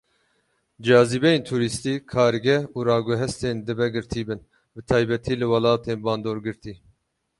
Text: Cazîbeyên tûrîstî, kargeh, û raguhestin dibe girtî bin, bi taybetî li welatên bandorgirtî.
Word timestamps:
Cazîbeyên 0.85 1.41
tûrîstî, 1.47 1.93
kargeh, 2.11 2.63
û 2.75 2.77
raguhestin 2.87 3.57
dibe 3.67 3.87
girtî 3.95 4.21
bin, 4.27 4.39
bi 4.73 4.81
taybetî 4.89 5.33
li 5.39 5.45
welatên 5.51 5.99
bandorgirtî. 6.05 6.73